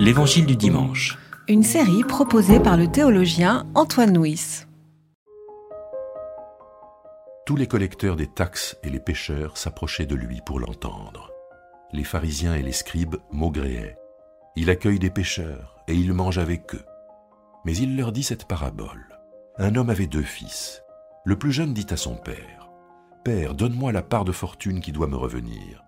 [0.00, 1.18] L'Évangile du dimanche.
[1.48, 4.64] Une série proposée par le théologien Antoine Nuis.
[7.46, 11.30] Tous les collecteurs des taxes et les pêcheurs s'approchaient de lui pour l'entendre.
[11.92, 13.96] Les pharisiens et les scribes maugréaient.
[14.56, 16.84] Il accueille des pêcheurs et il mange avec eux.
[17.64, 19.18] Mais il leur dit cette parabole.
[19.58, 20.82] Un homme avait deux fils.
[21.24, 22.70] Le plus jeune dit à son père,
[23.24, 25.82] Père, donne-moi la part de fortune qui doit me revenir.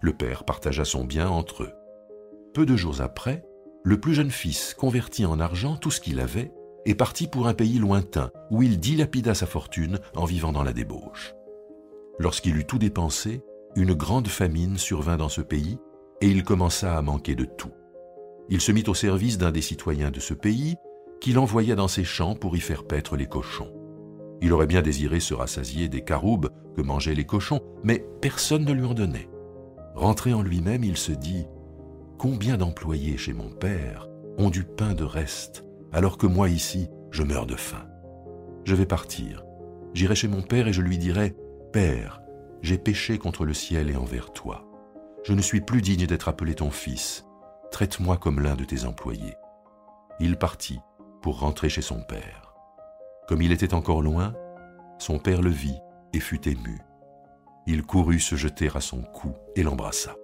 [0.00, 1.77] Le père partagea son bien entre eux.
[2.54, 3.44] Peu de jours après,
[3.84, 6.52] le plus jeune fils convertit en argent tout ce qu'il avait
[6.86, 10.72] et partit pour un pays lointain où il dilapida sa fortune en vivant dans la
[10.72, 11.34] débauche.
[12.18, 13.42] Lorsqu'il eut tout dépensé,
[13.76, 15.78] une grande famine survint dans ce pays
[16.20, 17.72] et il commença à manquer de tout.
[18.48, 20.76] Il se mit au service d'un des citoyens de ce pays
[21.20, 23.72] qu'il envoya dans ses champs pour y faire paître les cochons.
[24.40, 28.72] Il aurait bien désiré se rassasier des caroubes que mangeaient les cochons, mais personne ne
[28.72, 29.28] lui en donnait.
[29.94, 31.46] Rentré en lui-même, il se dit
[32.18, 37.22] Combien d'employés chez mon père ont du pain de reste, alors que moi ici, je
[37.22, 37.86] meurs de faim?
[38.64, 39.44] Je vais partir.
[39.94, 41.36] J'irai chez mon père et je lui dirai
[41.72, 42.20] Père,
[42.60, 44.64] j'ai péché contre le ciel et envers toi.
[45.22, 47.24] Je ne suis plus digne d'être appelé ton fils.
[47.70, 49.36] Traite-moi comme l'un de tes employés.
[50.18, 50.80] Il partit
[51.22, 52.52] pour rentrer chez son père.
[53.28, 54.34] Comme il était encore loin,
[54.98, 55.78] son père le vit
[56.12, 56.80] et fut ému.
[57.68, 60.16] Il courut se jeter à son cou et l'embrassa.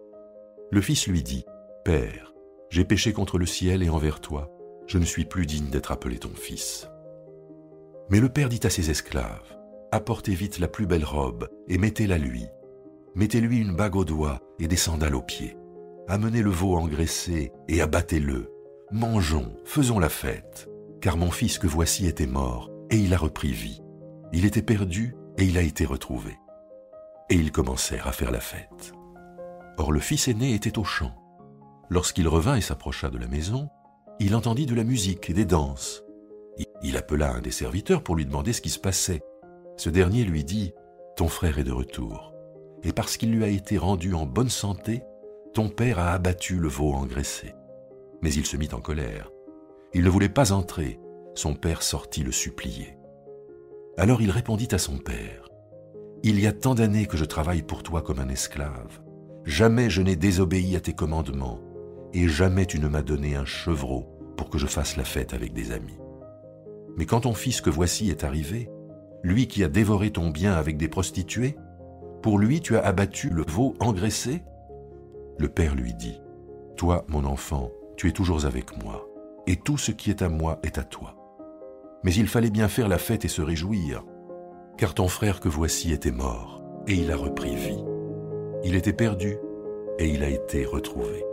[0.73, 1.45] Le fils lui dit,
[1.85, 2.33] Père,
[2.71, 4.51] j'ai péché contre le ciel et envers toi,
[4.87, 6.89] je ne suis plus digne d'être appelé ton fils.
[8.11, 9.57] Mais le père dit à ses esclaves,
[9.93, 12.45] Apportez vite la plus belle robe et mettez-la lui.
[13.15, 15.57] Mettez-lui une bague au doigt et des sandales aux pieds.
[16.09, 18.51] Amenez le veau engraissé et abattez-le.
[18.91, 20.69] Mangeons, faisons la fête
[21.05, 23.83] car mon fils que voici était mort, et il a repris vie.
[24.33, 26.35] Il était perdu, et il a été retrouvé.
[27.29, 28.95] Et ils commencèrent à faire la fête.
[29.77, 31.15] Or le fils aîné était au champ.
[31.91, 33.69] Lorsqu'il revint et s'approcha de la maison,
[34.21, 36.05] il entendit de la musique et des danses.
[36.83, 39.23] Il appela un des serviteurs pour lui demander ce qui se passait.
[39.77, 40.73] Ce dernier lui dit,
[41.17, 42.33] Ton frère est de retour,
[42.83, 45.03] et parce qu'il lui a été rendu en bonne santé,
[45.53, 47.55] ton père a abattu le veau engraissé.
[48.23, 49.31] Mais il se mit en colère
[49.95, 50.99] il ne voulait pas entrer.
[51.37, 52.99] Son père sortit le supplier.
[53.97, 55.49] Alors il répondit à son père,
[56.25, 59.01] Il y a tant d'années que je travaille pour toi comme un esclave.
[59.45, 61.61] Jamais je n'ai désobéi à tes commandements,
[62.15, 65.53] et jamais tu ne m'as donné un chevreau pour que je fasse la fête avec
[65.53, 65.99] des amis.
[66.97, 68.71] Mais quand ton fils que voici est arrivé,
[69.23, 71.57] lui qui a dévoré ton bien avec des prostituées,
[72.23, 74.43] pour lui tu as abattu le veau engraissé
[75.39, 76.21] Le père lui dit,
[76.77, 79.09] Toi, mon enfant, tu es toujours avec moi
[79.47, 81.17] et tout ce qui est à moi est à toi.
[82.03, 84.05] Mais il fallait bien faire la fête et se réjouir,
[84.77, 87.85] car ton frère que voici était mort, et il a repris vie.
[88.63, 89.37] Il était perdu,
[89.99, 91.25] et il a été retrouvé.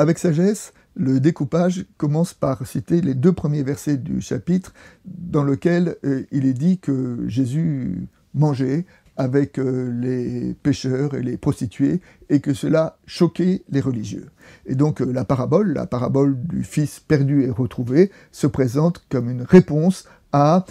[0.00, 4.72] Avec sagesse, le découpage commence par citer les deux premiers versets du chapitre
[5.04, 8.86] dans lequel euh, il est dit que Jésus mangeait
[9.16, 12.00] avec euh, les pêcheurs et les prostituées,
[12.30, 14.28] et que cela choquait les religieux.
[14.66, 19.28] Et donc euh, la parabole, la parabole du Fils perdu et retrouvé, se présente comme
[19.28, 20.66] une réponse à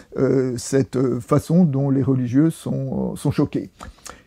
[0.58, 3.72] cette façon dont les religieux sont choqués.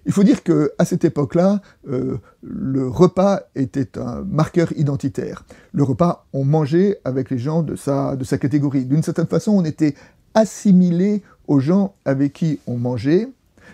[0.06, 5.44] Il faut dire que cette époque-là, le repas était un marqueur identitaire.
[5.72, 8.86] Le repas, on mangeait avec les gens de sa, de sa catégorie.
[8.86, 9.94] D'une certaine façon, on était
[10.34, 13.28] assimilé aux gens avec qui on mangeait,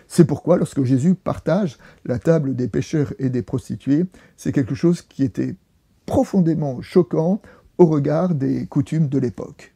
[0.08, 4.04] c'est pourquoi, lorsque Jésus partage la table des pécheurs et des prostituées,
[4.36, 5.56] c'est quelque chose qui était
[6.06, 7.40] profondément choquant
[7.78, 9.75] au regard des coutumes de l'époque.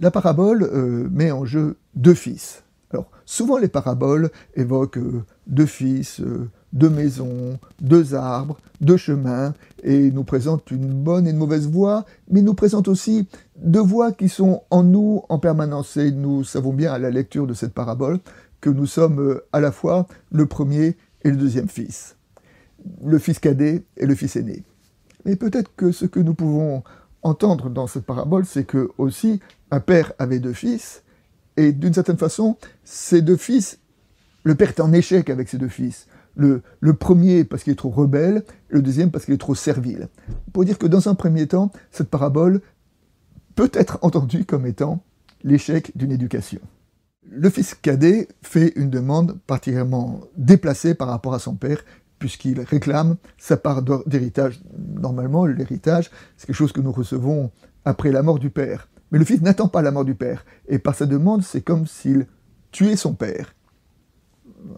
[0.00, 2.64] La parabole euh, met en jeu deux fils.
[2.90, 9.52] Alors, souvent les paraboles évoquent euh, deux fils, euh, deux maisons, deux arbres, deux chemins,
[9.82, 14.12] et nous présentent une bonne et une mauvaise voie, mais nous présentent aussi deux voies
[14.12, 15.98] qui sont en nous en permanence.
[15.98, 18.20] Et nous savons bien à la lecture de cette parabole
[18.62, 22.16] que nous sommes à la fois le premier et le deuxième fils,
[23.04, 24.64] le fils cadet et le fils aîné.
[25.26, 26.82] Mais peut-être que ce que nous pouvons
[27.22, 31.02] entendre dans cette parabole, c'est que aussi un père avait deux fils,
[31.56, 33.78] et d'une certaine façon, ces deux fils,
[34.44, 36.06] le père est en échec avec ses deux fils.
[36.36, 36.62] Le,
[36.94, 40.08] premier parce qu'il est trop rebelle, le deuxième parce qu'il est trop servile.
[40.52, 42.62] Pour dire que dans un premier temps, cette parabole
[43.56, 45.02] peut être entendue comme étant
[45.42, 46.60] l'échec d'une éducation.
[47.28, 51.84] Le fils cadet fait une demande particulièrement déplacée par rapport à son père,
[52.18, 54.60] puisqu'il réclame sa part d'héritage.
[54.78, 57.50] Normalement, l'héritage, c'est quelque chose que nous recevons
[57.84, 58.88] après la mort du père.
[59.10, 60.44] Mais le fils n'attend pas la mort du père.
[60.68, 62.26] Et par sa demande, c'est comme s'il
[62.70, 63.54] tuait son père.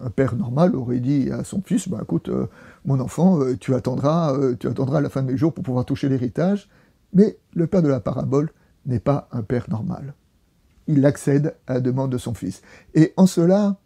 [0.00, 2.46] Un père normal aurait dit à son fils, bah, écoute, euh,
[2.84, 5.84] mon enfant, euh, tu, attendras, euh, tu attendras la fin de mes jours pour pouvoir
[5.84, 6.68] toucher l'héritage.
[7.12, 8.50] Mais le père de la parabole
[8.86, 10.14] n'est pas un père normal.
[10.86, 12.62] Il accède à la demande de son fils.
[12.94, 13.76] Et en cela,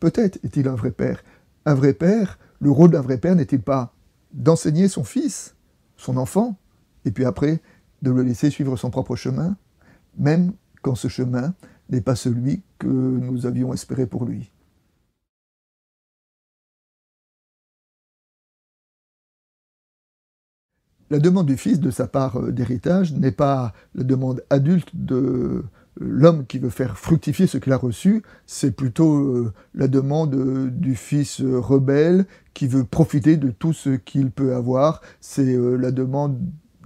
[0.00, 1.22] peut-être est-il un vrai père.
[1.66, 3.92] Un vrai père, le rôle d'un vrai père n'est-il pas
[4.32, 5.54] d'enseigner son fils,
[5.96, 6.58] son enfant,
[7.04, 7.60] et puis après
[8.02, 9.56] de le laisser suivre son propre chemin,
[10.16, 10.52] même
[10.82, 11.54] quand ce chemin
[11.90, 14.52] n'est pas celui que nous avions espéré pour lui.
[21.10, 25.64] La demande du fils de sa part euh, d'héritage n'est pas la demande adulte de
[25.98, 30.68] l'homme qui veut faire fructifier ce qu'il a reçu, c'est plutôt euh, la demande euh,
[30.70, 36.38] du fils rebelle qui veut profiter de tout ce qu'il peut avoir, c'est la demande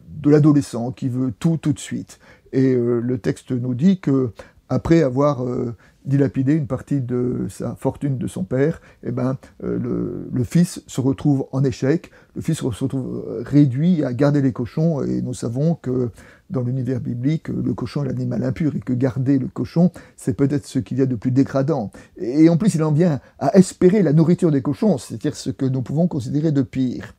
[0.08, 2.20] de l'adolescent qui veut tout tout de suite.
[2.52, 4.30] Et euh, le texte nous dit que
[4.68, 5.74] après avoir euh,
[6.06, 11.00] dilapidé une partie de sa fortune de son père, eh ben, euh, le, fils se
[11.00, 15.74] retrouve en échec, le fils se retrouve réduit à garder les cochons, et nous savons
[15.74, 16.10] que
[16.50, 20.66] dans l'univers biblique, le cochon est l'animal impur, et que garder le cochon, c'est peut-être
[20.66, 21.90] ce qu'il y a de plus dégradant.
[22.16, 25.66] Et en plus, il en vient à espérer la nourriture des cochons, c'est-à-dire ce que
[25.66, 27.14] nous pouvons considérer de pire.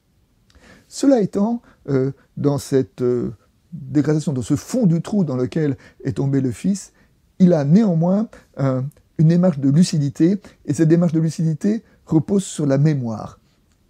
[0.88, 1.62] Cela étant,
[2.38, 3.04] dans cette
[3.74, 6.94] dégradation, dans ce fond du trou dans lequel est tombé le Fils,
[7.40, 8.30] il a néanmoins
[9.18, 13.40] une démarche de lucidité, et cette démarche de lucidité repose sur la mémoire.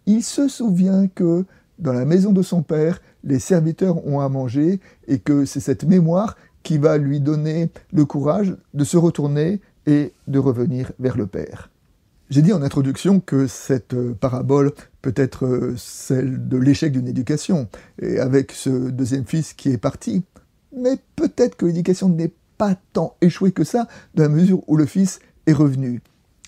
[0.06, 1.46] Il se souvient que
[1.80, 5.84] dans la maison de son père, les serviteurs ont à manger, et que c'est cette
[5.84, 11.28] mémoire qui va lui donner le courage de se retourner et de revenir vers le
[11.28, 11.70] Père.
[12.30, 14.72] J'ai dit en introduction que cette euh, parabole
[15.02, 17.68] peut être euh, celle de l'échec d'une éducation,
[18.02, 20.24] et avec ce deuxième fils qui est parti.
[20.75, 24.86] Mais peut-être que l'éducation n'est pas tant échouée que ça, dans la mesure où le
[24.86, 26.02] fils est revenu.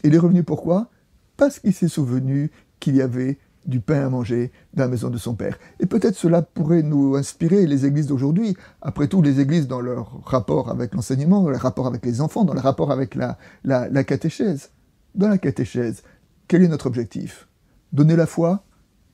[0.04, 0.90] Il est revenu pourquoi?
[1.36, 5.18] Parce qu'il s'est souvenu qu'il y avait du pain à manger dans la maison de
[5.18, 5.60] son père.
[5.80, 8.56] Et peut-être cela pourrait nous inspirer les églises d'aujourd'hui.
[8.82, 12.46] Après tout, les églises dans leur rapport avec l'enseignement, dans leur rapport avec les enfants,
[12.46, 14.70] dans leur rapport avec la, la catéchèse.
[15.16, 16.04] Dans la catéchèse,
[16.48, 17.48] quel est notre objectif?
[17.94, 18.66] Donner la foi?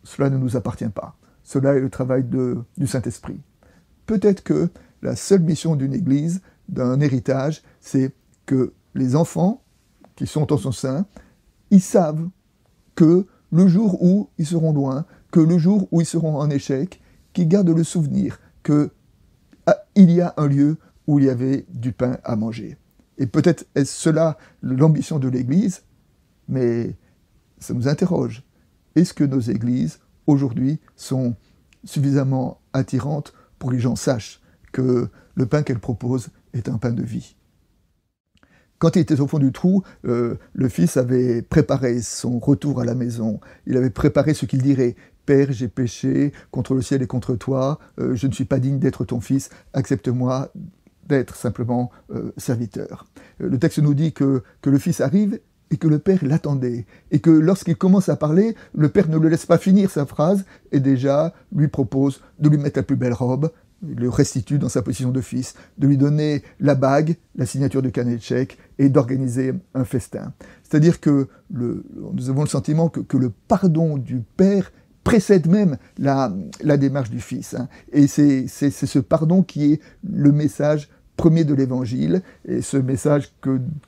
[0.03, 1.15] Cela ne nous appartient pas.
[1.43, 3.39] Cela est le travail du Saint-Esprit.
[4.07, 4.69] Peut-être que
[5.03, 8.15] la seule mission d'une Église, d'un héritage, c'est
[8.47, 9.61] que les enfants
[10.15, 11.05] qui sont en son sein,
[11.69, 12.27] ils savent
[12.95, 16.99] que le jour où ils seront loin, que le jour où ils seront en échec,
[17.33, 18.89] qu'ils gardent le souvenir qu'il
[19.67, 22.77] ah, y a un lieu où il y avait du pain à manger.
[23.17, 25.83] Et peut-être est-ce cela l'ambition de l'Église,
[26.51, 26.95] mais
[27.57, 28.43] ça nous interroge.
[28.95, 31.35] Est-ce que nos églises, aujourd'hui, sont
[31.83, 36.91] suffisamment attirantes pour que les gens sachent que le pain qu'elles proposent est un pain
[36.91, 37.35] de vie?
[38.77, 42.85] Quand il était au fond du trou, euh, le fils avait préparé son retour à
[42.85, 43.39] la maison.
[43.67, 44.95] Il avait préparé ce qu'il dirait.
[45.27, 47.79] Père, j'ai péché contre le ciel et contre toi.
[47.99, 49.51] Euh, je ne suis pas digne d'être ton fils.
[49.73, 50.51] Accepte-moi
[51.07, 53.05] d'être simplement euh, serviteur.
[53.37, 55.39] Le texte nous dit que, que le fils arrive
[55.71, 59.29] et que le père l'attendait, et que lorsqu'il commence à parler, le père ne le
[59.29, 63.13] laisse pas finir sa phrase, et déjà lui propose de lui mettre la plus belle
[63.13, 63.49] robe,
[63.81, 67.89] le restitue dans sa position de fils, de lui donner la bague, la signature de
[67.89, 70.33] carnet de chèque, et d'organiser un festin.
[70.61, 74.71] C'est-à-dire que nous avons le sentiment que, le pardon du père
[75.03, 76.31] précède même la,
[76.77, 77.55] démarche du fils.
[77.55, 77.69] Hein.
[77.91, 83.31] Et c'est ce pardon qui est le message premier de l'évangile, et ce message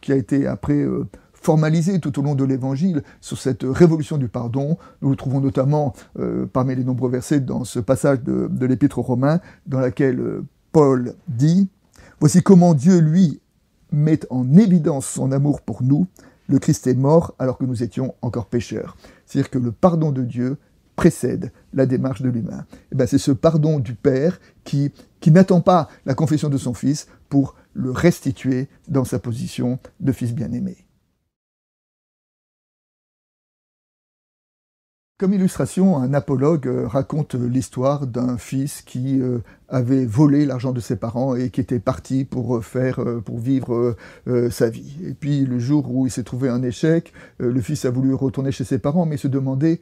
[0.02, 0.82] qui a été après...
[0.82, 1.06] Euh,
[1.44, 4.78] formalisé tout au long de l'Évangile sur cette révolution du pardon.
[5.02, 9.04] Nous le trouvons notamment euh, parmi les nombreux versets dans ce passage de, l'Épître aux
[9.04, 11.70] Romains, dans laquelle euh, Paul dit
[12.20, 13.42] Voici comment Dieu, lui,
[13.92, 16.08] met en évidence son amour pour nous.
[16.48, 18.96] Le Christ est mort alors que nous étions encore pécheurs.
[19.26, 20.58] C'est-à-dire que le pardon de Dieu
[20.96, 22.66] précède la démarche de l'humain.
[22.92, 26.74] Eh ben, c'est ce pardon du Père qui, qui n'attend pas la confession de son
[26.74, 30.86] Fils pour le restituer dans sa position de Fils bien-aimé.
[35.24, 39.38] Comme illustration, un apologue euh, raconte l'histoire d'un fils qui euh,
[39.70, 43.96] avait volé l'argent de ses parents et qui était parti pour faire, euh, pour vivre
[44.52, 44.98] sa vie.
[45.08, 48.52] Et puis le jour où il s'est trouvé un échec, le fils a voulu retourner
[48.52, 49.80] chez ses parents, mais se demandait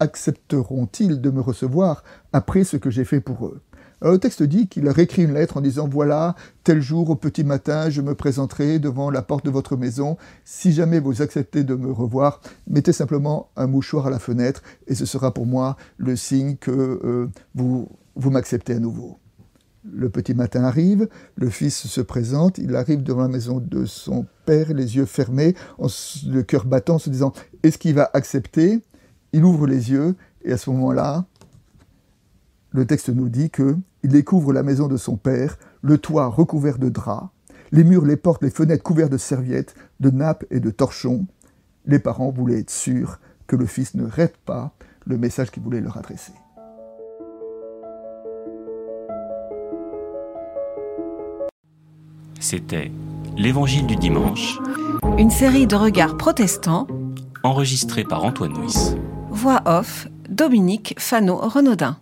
[0.00, 3.60] accepteront-ils de me recevoir après ce que j'ai fait pour eux?
[4.02, 7.90] Le texte dit qu'il réécrit une lettre en disant Voilà, tel jour au petit matin,
[7.90, 10.16] je me présenterai devant la porte de votre maison.
[10.44, 14.94] Si jamais vous acceptez de me revoir, mettez simplement un mouchoir à la fenêtre et
[14.94, 19.18] ce sera pour moi le signe que euh, vous, vous m'acceptez à nouveau.
[19.84, 24.26] Le petit matin arrive, le fils se présente, il arrive devant la maison de son
[24.44, 28.80] père, les yeux fermés, le cœur battant, se disant est-ce qu'il va accepter?
[29.32, 31.24] Il ouvre les yeux et à ce moment-là,
[32.72, 36.78] le texte nous dit que il découvre la maison de son père, le toit recouvert
[36.78, 37.28] de draps,
[37.72, 41.26] les murs, les portes, les fenêtres couverts de serviettes, de nappes et de torchons.
[41.86, 44.72] Les parents voulaient être sûrs que le fils ne rête pas
[45.06, 46.32] le message qu'il voulait leur adresser.
[52.38, 52.90] C'était
[53.36, 54.58] L'Évangile du dimanche,
[55.18, 56.86] Une série de regards protestants,
[57.42, 58.96] enregistré par Antoine Nuis.
[59.30, 61.96] voix off, Dominique Fano-Renaudin.